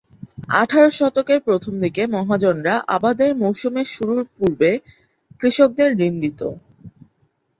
আঠারো 0.53 0.89
শতকের 0.97 1.39
প্রথম 1.47 1.73
দিকে 1.83 2.01
মহাজনরা 2.15 2.75
আবাদের 2.95 3.31
মৌসুম 3.41 3.73
শুরুর 3.93 4.21
পূর্বে 4.33 4.71
কৃষকদের 5.41 5.89
ঋণ 5.99 6.13
দিত। 6.23 6.41